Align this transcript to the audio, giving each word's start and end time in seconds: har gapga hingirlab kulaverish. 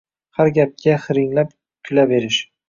har 0.37 0.47
gapga 0.55 0.95
hingirlab 1.03 1.53
kulaverish. 1.91 2.43